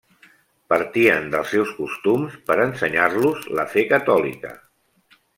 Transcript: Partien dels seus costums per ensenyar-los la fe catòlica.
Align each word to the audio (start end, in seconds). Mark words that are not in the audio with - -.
Partien 0.73 1.27
dels 1.33 1.51
seus 1.55 1.73
costums 1.81 2.37
per 2.47 2.57
ensenyar-los 2.63 3.43
la 3.59 3.65
fe 3.75 3.83
catòlica. 3.91 4.55